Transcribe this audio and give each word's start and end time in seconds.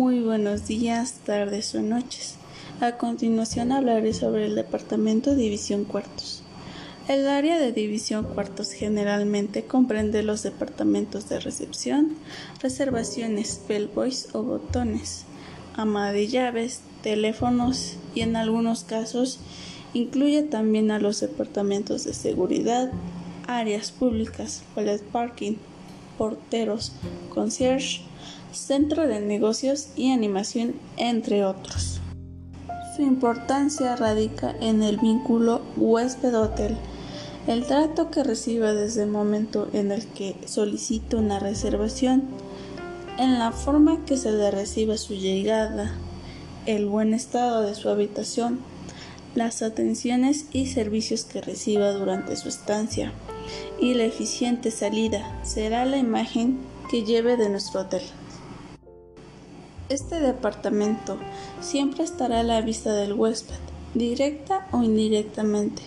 Muy 0.00 0.20
buenos 0.20 0.66
días, 0.66 1.16
tardes 1.26 1.74
o 1.74 1.82
noches. 1.82 2.36
A 2.80 2.96
continuación 2.96 3.70
hablaré 3.70 4.14
sobre 4.14 4.46
el 4.46 4.54
departamento 4.54 5.34
División 5.36 5.84
Cuartos. 5.84 6.42
El 7.06 7.28
área 7.28 7.58
de 7.58 7.72
división 7.72 8.24
cuartos 8.24 8.72
generalmente 8.72 9.64
comprende 9.64 10.22
los 10.22 10.42
departamentos 10.42 11.28
de 11.28 11.38
recepción, 11.38 12.16
reservaciones, 12.62 13.60
bellboys 13.68 14.28
o 14.32 14.42
botones, 14.42 15.26
ama 15.76 16.12
de 16.12 16.28
llaves, 16.28 16.80
teléfonos 17.02 17.96
y 18.14 18.22
en 18.22 18.36
algunos 18.36 18.84
casos 18.84 19.38
incluye 19.92 20.42
también 20.44 20.92
a 20.92 20.98
los 20.98 21.20
departamentos 21.20 22.04
de 22.04 22.14
seguridad, 22.14 22.90
áreas 23.46 23.90
públicas, 23.92 24.62
ballet 24.74 25.02
parking, 25.02 25.56
porteros, 26.20 26.92
concierge, 27.32 28.02
centro 28.52 29.08
de 29.08 29.22
negocios 29.22 29.88
y 29.96 30.12
animación, 30.12 30.74
entre 30.98 31.46
otros. 31.46 31.98
Su 32.94 33.00
importancia 33.00 33.96
radica 33.96 34.54
en 34.60 34.82
el 34.82 34.98
vínculo 34.98 35.62
huésped-hotel, 35.78 36.76
el 37.46 37.64
trato 37.64 38.10
que 38.10 38.22
reciba 38.22 38.74
desde 38.74 39.04
el 39.04 39.08
momento 39.08 39.70
en 39.72 39.92
el 39.92 40.04
que 40.08 40.36
solicita 40.44 41.16
una 41.16 41.38
reservación, 41.38 42.24
en 43.16 43.38
la 43.38 43.50
forma 43.50 44.04
que 44.04 44.18
se 44.18 44.30
le 44.30 44.50
reciba 44.50 44.98
su 44.98 45.14
llegada, 45.14 45.94
el 46.66 46.84
buen 46.84 47.14
estado 47.14 47.62
de 47.62 47.74
su 47.74 47.88
habitación, 47.88 48.60
las 49.34 49.62
atenciones 49.62 50.44
y 50.52 50.66
servicios 50.66 51.24
que 51.24 51.40
reciba 51.40 51.92
durante 51.92 52.36
su 52.36 52.50
estancia 52.50 53.14
y 53.80 53.94
la 53.94 54.04
eficiente 54.04 54.70
salida 54.70 55.40
será 55.42 55.84
la 55.84 55.96
imagen 55.96 56.58
que 56.90 57.04
lleve 57.04 57.36
de 57.36 57.48
nuestro 57.48 57.82
hotel. 57.82 58.02
Este 59.88 60.20
departamento 60.20 61.18
siempre 61.60 62.04
estará 62.04 62.40
a 62.40 62.44
la 62.44 62.60
vista 62.60 62.92
del 62.92 63.12
huésped, 63.12 63.56
directa 63.94 64.68
o 64.70 64.82
indirectamente. 64.82 65.82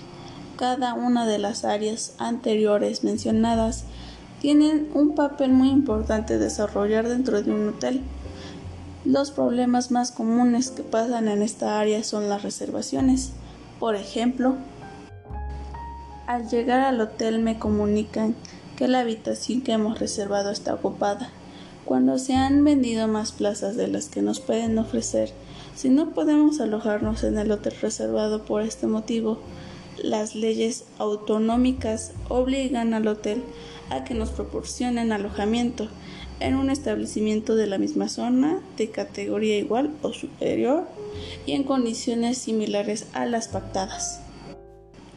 Cada 0.58 0.94
una 0.94 1.26
de 1.26 1.40
las 1.40 1.64
áreas 1.64 2.14
anteriores 2.18 3.04
mencionadas 3.04 3.86
tienen 4.42 4.90
un 4.94 5.16
papel 5.16 5.54
muy 5.54 5.70
importante 5.70 6.38
desarrollar 6.38 7.08
dentro 7.08 7.42
de 7.42 7.52
un 7.52 7.70
hotel. 7.70 8.02
Los 9.06 9.32
problemas 9.32 9.90
más 9.90 10.12
comunes 10.12 10.70
que 10.70 10.84
pasan 10.84 11.30
en 11.30 11.42
esta 11.42 11.80
área 11.80 12.04
son 12.04 12.28
las 12.28 12.44
reservaciones. 12.44 13.32
Por 13.80 13.96
ejemplo, 13.96 14.56
al 16.28 16.50
llegar 16.50 16.82
al 16.82 17.02
hotel 17.02 17.40
me 17.40 17.60
comunican 17.60 18.36
que 18.76 18.88
la 18.88 19.02
habitación 19.02 19.62
que 19.62 19.74
hemos 19.74 20.00
reservado 20.00 20.52
está 20.52 20.74
ocupada 20.74 21.32
cuando 21.86 22.18
se 22.18 22.34
han 22.34 22.64
vendido 22.64 23.08
más 23.08 23.34
plazas 23.34 23.76
de 23.76 23.88
las 23.88 24.08
que 24.08 24.22
nos 24.22 24.40
pueden 24.40 24.78
ofrecer, 24.78 25.32
si 25.76 25.90
no 25.90 26.12
podemos 26.12 26.62
alojarnos 26.62 27.24
en 27.24 27.38
el 27.38 27.52
hotel 27.52 27.74
reservado 27.82 28.46
por 28.46 28.62
este 28.62 28.88
motivo, 28.88 29.40
las 30.02 30.34
leyes 30.34 30.86
autonómicas 30.98 32.14
obligan 32.30 32.94
al 32.94 33.08
hotel 33.08 33.44
a 33.90 34.06
que 34.06 34.14
nos 34.14 34.30
proporcionen 34.30 35.12
alojamiento 35.12 35.90
en 36.40 36.56
un 36.56 36.70
establecimiento 36.70 37.56
de 37.56 37.68
la 37.68 37.78
misma 37.78 38.08
zona, 38.08 38.60
de 38.78 38.90
categoría 38.90 39.58
igual 39.58 39.94
o 40.02 40.14
superior 40.14 40.88
y 41.46 41.52
en 41.52 41.64
condiciones 41.64 42.38
similares 42.38 43.08
a 43.14 43.26
las 43.26 43.50
pactadas. 43.50 44.23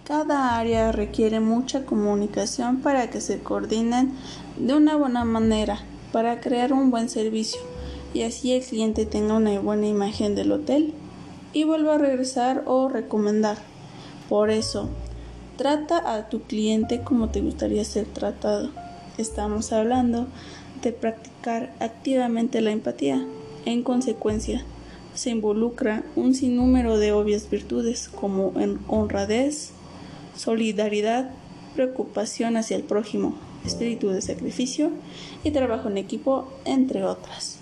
Cada 0.07 0.57
área 0.57 0.93
requiere 0.93 1.41
mucha 1.41 1.85
comunicación 1.85 2.77
para 2.77 3.11
que 3.11 3.21
se 3.21 3.41
coordinen 3.41 4.12
de 4.57 4.73
una 4.75 4.95
buena 4.95 5.25
manera 5.25 5.81
para 6.12 6.41
crear 6.41 6.73
un 6.73 6.93
buen 6.93 7.09
servicio 7.09 7.61
y 8.15 8.23
así 8.23 8.53
el 8.53 8.62
cliente 8.62 9.05
tenga 9.05 9.34
una 9.34 9.59
buena 9.59 9.89
imagen 9.89 10.37
del 10.37 10.53
hotel 10.53 10.95
y 11.53 11.65
vuelva 11.65 11.97
a 11.97 11.99
regresar 11.99 12.62
o 12.67 12.89
recomendar. 12.89 13.59
Por 14.28 14.50
eso, 14.50 14.91
trata 15.56 16.15
a 16.15 16.28
tu 16.28 16.43
cliente 16.43 17.00
como 17.00 17.31
te 17.31 17.41
gustaría 17.41 17.84
ser 17.84 18.06
tratado. 18.06 18.71
Estamos 19.19 19.73
hablando 19.73 20.28
de 20.83 20.93
practicar 20.93 21.75
activamente 21.81 22.61
la 22.61 22.71
empatía. 22.71 23.27
En 23.65 23.83
consecuencia, 23.83 24.65
se 25.15 25.31
involucra 25.31 26.05
un 26.15 26.33
sinnúmero 26.33 26.97
de 26.97 27.11
obvias 27.11 27.50
virtudes 27.50 28.09
como 28.09 28.53
honradez, 28.87 29.73
solidaridad, 30.37 31.31
preocupación 31.75 32.57
hacia 32.57 32.77
el 32.77 32.83
prójimo, 32.83 33.35
espíritu 33.65 34.09
de 34.11 34.23
sacrificio 34.23 34.91
y 35.45 35.51
trabajo 35.51 35.89
en 35.89 35.99
equipo, 35.99 36.53
entre 36.65 37.05
otras. 37.05 37.59